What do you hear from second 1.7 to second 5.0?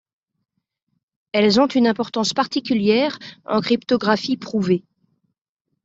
importance particulière en cryptographie prouvée.